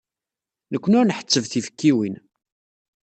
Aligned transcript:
Nekkni 0.71 0.95
ur 0.99 1.05
nḥesseb 1.07 1.45
tifekkiwin. 1.51 2.15